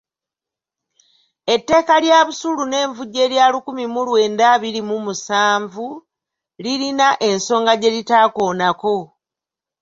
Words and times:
Etteeka 1.53 1.95
lya 2.03 2.19
busuulu 2.27 2.63
n’envujjo 2.67 3.19
erya 3.25 3.45
lukumi 3.53 3.85
mu 3.93 4.01
lwenda 4.07 4.43
abiri 4.53 4.81
mu 4.89 4.97
musanvu 5.05 5.85
lirina 6.63 7.07
ensonga 7.29 7.73
gye 7.81 7.89
litaakoonako. 7.95 8.95